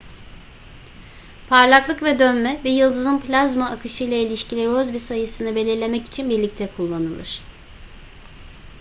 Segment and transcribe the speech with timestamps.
[1.49, 7.41] parlaklık ve dönme bir yıldızın plazma akışıyla ilişkili rossby sayısını belirlemek için birlikte kullanılır